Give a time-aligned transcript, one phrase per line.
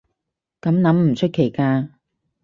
[0.61, 1.89] 噉諗唔出奇㗎